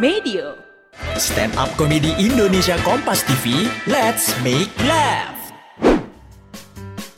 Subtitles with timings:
[0.00, 0.56] Medio.
[1.20, 5.36] Stand up komedi Indonesia Kompas TV, let's make laugh.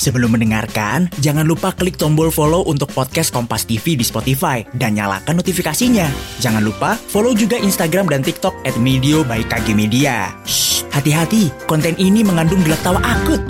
[0.03, 5.39] Sebelum mendengarkan, jangan lupa klik tombol follow untuk podcast Kompas TV di Spotify dan nyalakan
[5.39, 6.11] notifikasinya.
[6.43, 10.35] Jangan lupa follow juga Instagram dan TikTok at Medio by KG Media.
[10.43, 13.47] Shh, hati-hati, konten ini mengandung gelak tawa akut.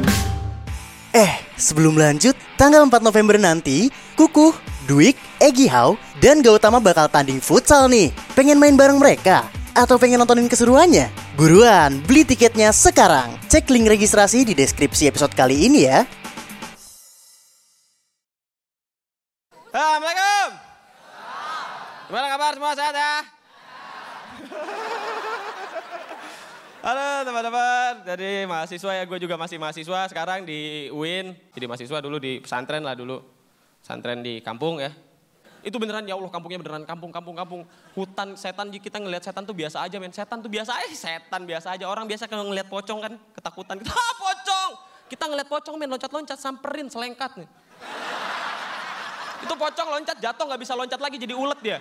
[1.17, 4.53] Eh, sebelum lanjut, tanggal 4 November nanti, Kukuh,
[4.85, 8.15] Dwik, Egi Hau, dan Gautama bakal tanding futsal nih.
[8.39, 9.51] Pengen main bareng mereka?
[9.75, 11.11] Atau pengen nontonin keseruannya?
[11.35, 13.35] Buruan, beli tiketnya sekarang.
[13.51, 16.07] Cek link registrasi di deskripsi episode kali ini ya.
[19.75, 20.49] Assalamualaikum.
[22.07, 23.15] Gimana kabar semua sehat ya?
[26.87, 31.35] Halo teman-teman, jadi mahasiswa ya, gue juga masih mahasiswa sekarang di UIN.
[31.51, 33.19] Jadi mahasiswa dulu di pesantren lah dulu,
[33.83, 34.95] pesantren di kampung ya.
[35.63, 37.63] Itu beneran ya Allah kampungnya beneran kampung, kampung, kampung.
[37.95, 40.11] Hutan setan kita ngelihat setan tuh biasa aja men.
[40.11, 41.87] Setan tuh biasa aja, setan biasa aja.
[41.87, 43.79] Orang biasa kalau ngelihat pocong kan ketakutan.
[43.79, 44.71] Kita, ah pocong!
[45.07, 47.49] Kita ngelihat pocong men, loncat-loncat, samperin, selengkat nih.
[49.47, 51.79] Itu pocong loncat jatuh nggak bisa loncat lagi jadi ulet dia.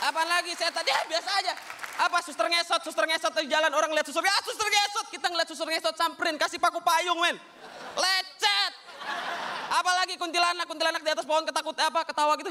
[0.00, 0.82] Apa lagi setan?
[0.82, 1.54] Ya biasa aja.
[2.00, 5.06] Apa suster ngesot, suster ngesot di jalan orang lihat suster, ah suster ngesot.
[5.12, 7.36] Kita ngeliat suster ngesot samperin, kasih paku payung men.
[9.70, 12.50] Apalagi kuntilanak, kuntilanak di atas pohon ketakut apa ketawa gitu.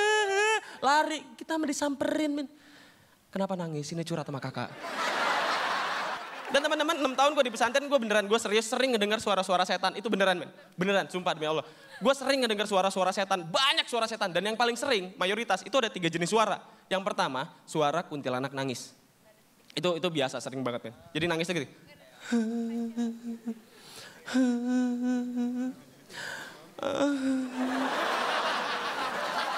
[0.86, 2.48] Lari, kita mah disamperin men.
[3.28, 3.92] Kenapa nangis?
[3.92, 4.72] Ini curhat sama kakak.
[6.50, 9.94] Dan teman-teman 6 tahun gue di pesantren gue beneran gue serius sering ngedengar suara-suara setan.
[10.00, 10.50] Itu beneran men.
[10.74, 11.62] Beneran sumpah demi Allah.
[12.00, 13.44] Gue sering ngedengar suara-suara setan.
[13.44, 14.32] Banyak suara setan.
[14.32, 16.58] Dan yang paling sering mayoritas itu ada tiga jenis suara.
[16.88, 18.96] Yang pertama suara kuntilanak nangis.
[19.76, 20.96] Itu itu biasa sering banget men.
[21.12, 21.68] Jadi nangisnya gitu.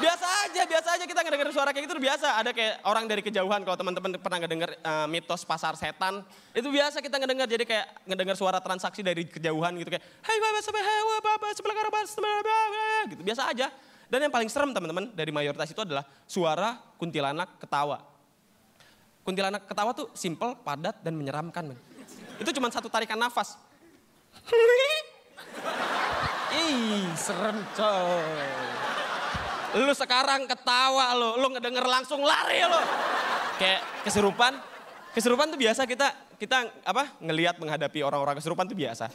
[0.03, 2.42] Biasa aja, biasa aja kita ngedenger suara kayak gitu biasa.
[2.42, 6.27] Ada kayak orang dari kejauhan kalau teman-teman pernah ngedenger uh, mitos pasar setan.
[6.50, 10.58] Itu biasa kita ngedenger jadi kayak ngedenger suara transaksi dari kejauhan gitu kayak hai baba
[10.58, 12.08] sampai hewa baba sebelah karabas
[13.14, 13.23] gitu.
[13.23, 13.70] Biasa aja.
[14.11, 18.02] Dan yang paling serem teman-teman dari mayoritas itu adalah suara kuntilanak ketawa.
[19.23, 21.73] Kuntilanak ketawa tuh simple, padat dan menyeramkan.
[21.73, 21.79] Men.
[22.42, 23.55] Itu cuma satu tarikan nafas.
[26.52, 28.48] Ih, serem coy.
[29.80, 32.80] Lu sekarang ketawa lo, lu ngedenger langsung lari lo.
[33.57, 34.52] Kayak kesurupan.
[35.13, 36.08] Kesurupan tuh biasa kita
[36.40, 39.08] kita apa ngelihat menghadapi orang-orang kesurupan tuh biasa.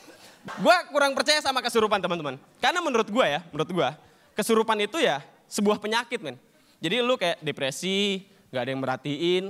[0.62, 2.42] Gua kurang percaya sama kesurupan teman-teman.
[2.58, 3.98] Karena menurut gua ya, menurut gua
[4.38, 6.38] kesurupan itu ya sebuah penyakit men.
[6.78, 9.44] Jadi lu kayak depresi, nggak ada yang merhatiin.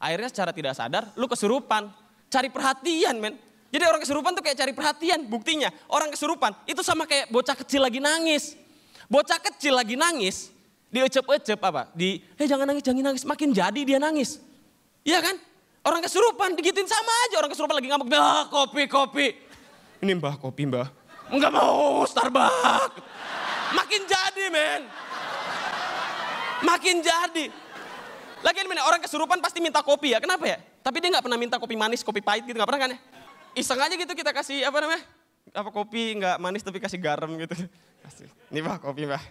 [0.00, 1.92] Akhirnya secara tidak sadar lu kesurupan.
[2.32, 3.34] Cari perhatian men.
[3.70, 5.22] Jadi orang kesurupan tuh kayak cari perhatian.
[5.30, 8.58] Buktinya orang kesurupan itu sama kayak bocah kecil lagi nangis.
[9.10, 10.54] Bocah kecil lagi nangis,
[10.90, 11.90] diecep-ecep apa?
[11.90, 13.26] Di, eh jangan nangis, jangan nangis.
[13.26, 14.38] Makin jadi dia nangis.
[15.02, 15.34] Iya kan?
[15.82, 17.42] Orang kesurupan digituin sama aja.
[17.42, 19.26] Orang kesurupan lagi ngambek, mbah kopi, kopi.
[19.98, 20.86] Ini mbah kopi mbah.
[21.30, 23.02] Enggak mau Starbucks.
[23.74, 24.82] Makin jadi men.
[26.66, 27.44] Makin jadi.
[28.46, 30.18] Lagian men, orang kesurupan pasti minta kopi ya.
[30.22, 30.58] Kenapa ya?
[30.86, 32.56] Tapi dia nggak pernah minta kopi manis, kopi pahit gitu.
[32.56, 32.98] Nggak pernah kan ya?
[33.54, 35.02] Iseng aja gitu kita kasih apa namanya?
[35.50, 37.54] Apa kopi nggak manis tapi kasih garam gitu.
[38.06, 38.30] Kasih.
[38.54, 39.22] Ini bah kopi bah.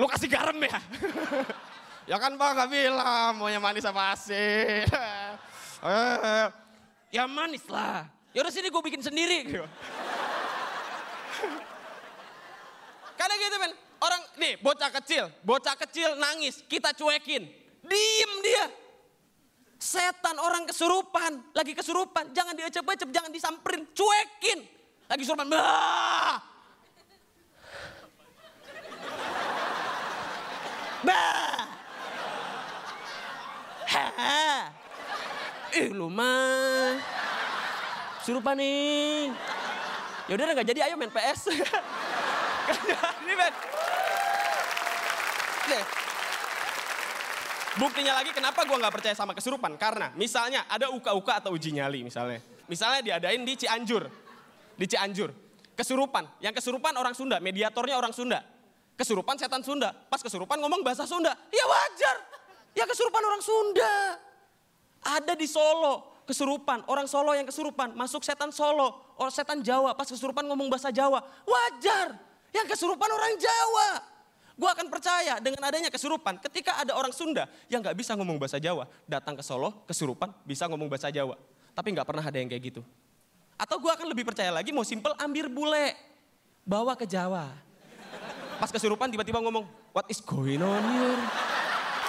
[0.00, 0.80] Lu kasih garam ya?
[2.10, 4.88] ya kan bang gak bilang maunya manis apa asin.
[7.12, 8.08] ya manis lah.
[8.32, 9.60] Ya udah sini gue bikin sendiri.
[13.20, 17.44] Karena gitu men, orang nih bocah kecil, bocah kecil nangis, kita cuekin.
[17.84, 18.64] Diem dia.
[19.80, 24.60] Setan orang kesurupan, lagi kesurupan, jangan diecep-ecep, jangan disamperin, cuekin.
[25.08, 26.36] Lagi kesurupan, bah.
[31.00, 31.64] Bah.
[33.88, 34.68] Ha.
[35.72, 37.00] Ih lu mah.
[38.20, 39.32] Kesurupan nih.
[40.28, 41.56] Ya udah nggak jadi ayo main PS.
[43.24, 43.52] Ini men.
[45.72, 45.82] Nih.
[47.80, 49.80] Buktinya lagi kenapa gue nggak percaya sama kesurupan?
[49.80, 52.44] Karena misalnya ada uka-uka atau uji nyali misalnya.
[52.68, 54.04] Misalnya diadain di Cianjur.
[54.76, 55.32] Di Cianjur.
[55.72, 56.28] Kesurupan.
[56.44, 58.44] Yang kesurupan orang Sunda, mediatornya orang Sunda.
[59.00, 59.96] Kesurupan setan Sunda.
[59.96, 61.32] Pas kesurupan ngomong bahasa Sunda.
[61.48, 62.16] Ya wajar.
[62.76, 64.20] Ya kesurupan orang Sunda.
[65.00, 66.84] Ada di Solo kesurupan.
[66.84, 67.96] Orang Solo yang kesurupan.
[67.96, 69.16] Masuk setan Solo.
[69.16, 69.96] Orang setan Jawa.
[69.96, 71.24] Pas kesurupan ngomong bahasa Jawa.
[71.48, 72.12] Wajar.
[72.52, 73.88] Yang kesurupan orang Jawa.
[74.60, 76.36] Gue akan percaya dengan adanya kesurupan.
[76.36, 78.84] Ketika ada orang Sunda yang gak bisa ngomong bahasa Jawa.
[79.08, 81.40] Datang ke Solo, kesurupan, bisa ngomong bahasa Jawa.
[81.72, 82.84] Tapi gak pernah ada yang kayak gitu.
[83.56, 85.96] Atau gue akan lebih percaya lagi mau simple ambil bule.
[86.68, 87.48] Bawa ke Jawa.
[88.60, 89.64] pas kesurupan tiba-tiba ngomong,
[89.96, 91.20] what is going on here?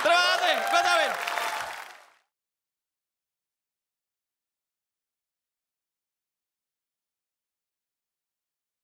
[0.04, 1.31] Terima kasih, gue.